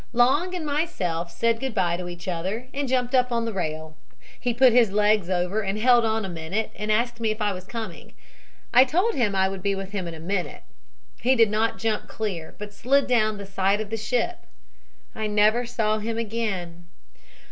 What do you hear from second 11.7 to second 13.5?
jump clear, but slid down the